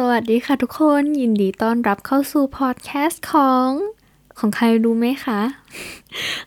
[0.00, 3.70] สวัสดีค่ะทุกคนยินดีต้อนรับเข้าสู่พอดแคสต์ของ
[4.38, 5.40] ของใครรู้ไหมคะ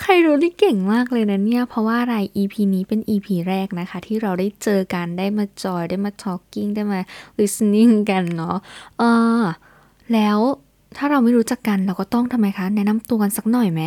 [0.00, 7.00] ใครรู้ที่เก่งมากเลยนะเนี่ย เพราะว่าอะไร EP นี้เป็น EP แรกนะคะ ที่เราได้เจอกันได้มาจอยได้มา talking ได้มา
[7.38, 8.56] listening กันเนาะ
[8.98, 9.02] เอ
[9.40, 9.42] อ
[10.12, 10.38] แล้ว
[10.96, 13.82] ถ้าเราไม่รู้จักกันเราก็ต้องทำไมคะ แนะนำตัวกันสักหน่อยไหม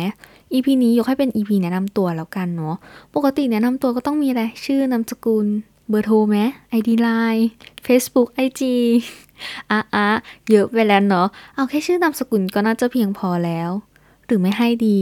[0.52, 2.74] EP นี้ยกให้เป็น EP แนะนำตัวแล้วกันเนาะ
[3.14, 5.46] ปกติแนะนำตัวก็ต้องมีอะไรชื่อนามสกุล
[5.90, 6.38] เบอร์โทรไหม
[6.78, 7.44] ID Line
[7.86, 8.62] Facebook IG
[9.70, 10.08] อะอะ
[10.50, 13.70] เยอะไปแล้วเนาะเอาแค่ชื่อนามสกุลก็น่าจะเพียงพอแล้ว
[14.26, 15.00] หรือไม่ให้ดี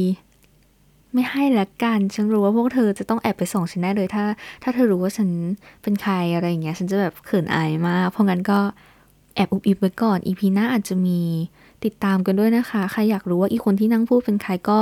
[1.14, 4.24] ไม่ให้ละกัน ฉันรู้ว่าพวกเธอจะต้องแอบไปส่องฉันได้เลยถ้า
[4.62, 5.28] ถ้าเธอรู้ว่าฉัน
[5.83, 8.59] เป็นใครอะไรอย่างเงี้ย ฉันจะแบบเขินอายมาก เพราะงั้นก็
[9.34, 11.20] แอบอุบอิบไว้ก่อนอีพีหน้าอาจจะมี
[11.84, 14.78] ติดตามกันด้วยนะคะ ใครอยากรู้ว่าอีคนที่นั่งพูดเป็นใครก็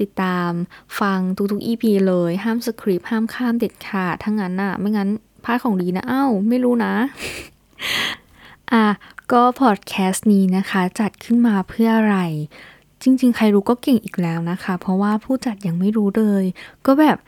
[0.00, 0.50] ติดตาม
[1.00, 1.18] ฟัง
[1.52, 5.08] ทุกๆ EP เลย ห้ามสคริปต์ห้ามข้ามเด็ดขาดทั้งนั้นน่ะ ไม่งั้น
[5.44, 6.94] พลาดของดีนะเอ้า ไม่รู้นะ
[8.72, 8.86] อะ
[9.32, 12.18] ก็พอดแคสต์นี้นะคะ จัดขึ้นมาเพื่ออะไร
[13.02, 16.44] จริง ๆ ใครรู้ก็เก่งอีกแล้วนะคะ เพราะว่าผู้จัดยังไม่รู้เลย
[16.86, 17.18] ก็แบบ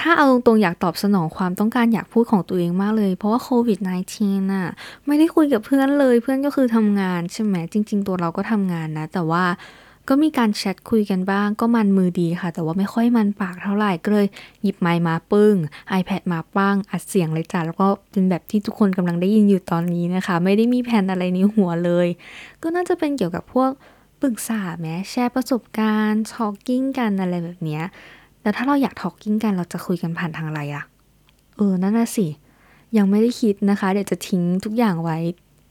[0.00, 3.78] ถ้าเอาตรงๆอยากตอบสนองความต้องการอยากพูดของตัวเองมากเลย เพราะว่าโควิด
[4.16, 4.66] -19 น่ะ
[5.06, 9.44] ไม่ได้คุยกับเพื่อนเลย เพื่อนก็คือทำงานใช่ไหมจริง ๆ ตัวเราก็ทำงานนะ แต่ว่า
[10.08, 14.26] ก็มีการแชทคุยกันบ้าง ก็มันมือดีค่ะ แต่ว่าไม่ค่อยมันปากเท่าไหร่ก็เลย
[14.62, 15.54] หยิบไมค์มาปึ้ง
[16.00, 22.08] iPad มาปั้งอัดเสียงเลยจ้ะแล้วก็เป็นแบบที่ทุกคนกำลังได้ยินอยู่ตอนนี้นะคะ ไม่ได้มีแผนอะไรในหัวเลย
[22.62, 23.70] ก็น่าจะเป็นเกี่ยวกับพวก
[24.22, 27.84] ปรึกษาแม้แชร์ประสบการณ์ทอ l กิ้งกันอะไรแบบเนี้ย
[28.42, 30.84] แล้วถ้าเราอยากทอ l กิ้งกันเราจะคุยกันผ่านทางอะไรอะ
[31.56, 32.26] เออนั่นน่ะสิ
[32.96, 35.18] ยังไม่ได้คิดนะคะ เดี๋ยวจะทิ้งทุกอย่างไว้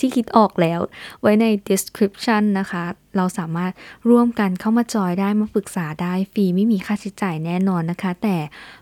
[0.02, 0.80] ที่คิดออกแล้ว
[1.22, 2.84] ไว้ใน description นะคะ
[3.18, 3.72] เราสามารถ
[4.10, 8.36] ร่วมกันเข้ามาจอยได้มาปรึกษาได้ฟรีไม่มีค่าใช้จ่ายแน่นอนนะคะ แต่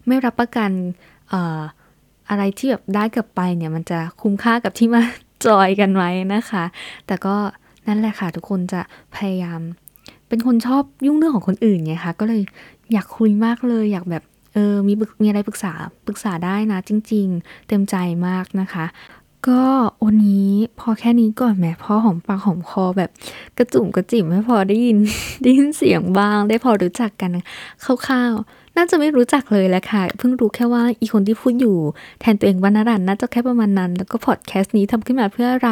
[0.05, 0.71] ไม่รับประกัน
[1.33, 1.61] ออ
[2.29, 5.01] อะไรที่แบบได้กลับไปเนี่ยมันจะคุ้มค่ากับที่มา
[5.45, 6.63] จอยกันไว้นะคะ
[7.07, 7.35] แต่ก็
[7.87, 8.81] นั่นแหละค่ะ ทุกคนจะ
[9.15, 9.61] พยายาม
[10.27, 12.41] เป็นคนชอบยุ่งเรื่องของคนอื่นไงคะก็เลย
[12.93, 14.23] อยากคุยมากเลยอยากแบบ
[14.53, 15.73] เออมีมีอะไรปรึกษา
[16.07, 17.95] ปรึกษาได้นะจริง ๆ เต็มใจ
[18.27, 18.85] มากนะคะ
[19.47, 19.61] ก็
[20.05, 23.09] วันนี้พอแค่นี้ก่อนแหมพอหอมปากหอมคอแบบ
[23.57, 24.97] กระจุ่มกระจิ๋มไม่พอได้ยิน
[25.43, 27.31] ได้ยินเสียงบ้าง ได้พอรู้จักกัน
[27.83, 31.77] คร่าวๆน่าจะไม่รู้จักเลยแหละค่ะ เพิ่งรู้แค่ว่าอีคนที่พูดอยู่
[32.19, 35.71] แทนตัวเองวรรณรันน่าจะแค่ประมาณนั้น แล้วก็พอดแคสต์นี้ทำขึ้นมาเพื่ออะไร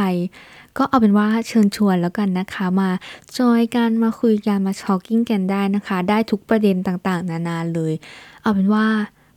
[0.78, 2.90] ก็เอาเป็นว่าเชิญชวนแล้วกันนะคะ มา
[3.38, 7.94] จอยกันมาคุยกันมาชอลกิ้งกันได้นะคะ ได้ทุกประเด็นต่างๆ นานาเลย
[8.42, 8.86] เอาเป็นว่า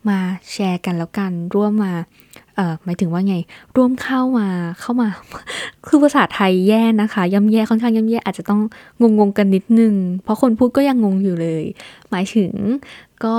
[0.08, 0.18] มา
[0.50, 1.92] แชร์กันแล้วกันร่วมมา
[2.60, 3.36] อ่อหมายถึงว่าไง
[3.76, 4.48] ร่วมเข้ามา
[4.80, 5.08] เข้ามา
[5.86, 8.60] คือภาษาไทยแย่นะคะย่ำแย่ค่อนข้างย่ำแย่อาจจะต้อง
[9.18, 9.94] งงๆกันนิดนึง
[10.24, 11.64] เพราะคนพูดก็ยังงงอยู่เลย
[12.10, 12.52] หมายถึง
[13.24, 13.36] ก็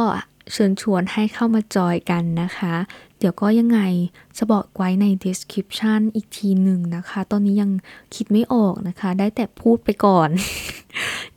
[0.53, 2.75] เชิญชวนให้เข้ามาจอยกันนะคะ
[3.19, 3.79] เดี๋ยวก็ยังไง
[4.37, 7.71] จะบอกไว้ใน description อีกทีหนึ่งนะคะ ตอนนี้ยัง
[8.15, 10.29] คิดไม่ออกนะคะ ได้แต่พูดไปก่อน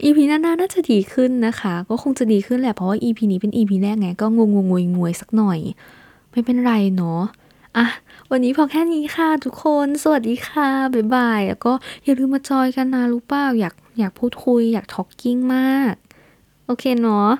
[0.02, 5.58] EP หน้าน่าจะดีขึ้นนะคะ ก็คงจะดีขึ้นแหละ เพราะว่า EP นี้เป็น EP แรกไง ก็งงงงวยงวยสักหน่อย
[6.30, 7.22] ไม่เป็นไรเนาะ
[7.76, 7.86] อะ
[8.30, 11.72] วันนี้พอแค่นี้ค่ะทุกคน สวัสดีค่ะ บ๊ายบาย แล้วก็
[12.04, 15.94] อย่าลืมมาจอยกันนะรู้เปล่า อยากอยากพูดคุย อยากทอกกิ้งมาก
[16.66, 17.30] โอเคเนาะ